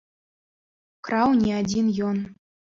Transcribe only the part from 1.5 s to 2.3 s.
адзін ён.